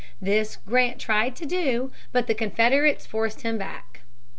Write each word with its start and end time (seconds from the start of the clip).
This 0.19 0.55
Grant 0.55 0.97
tried 0.97 1.35
to 1.35 1.45
do. 1.45 1.91
But 2.11 2.25
the 2.25 2.33
Confederates 2.33 3.05
forced 3.05 3.41
him 3.41 3.59
back. 3.59 4.01